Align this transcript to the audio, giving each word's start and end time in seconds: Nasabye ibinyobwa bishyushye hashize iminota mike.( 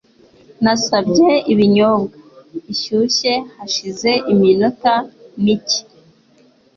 Nasabye 0.63 1.29
ibinyobwa 1.53 2.15
bishyushye 2.65 3.33
hashize 3.57 4.09
iminota 4.33 4.93
mike.( 5.43 5.79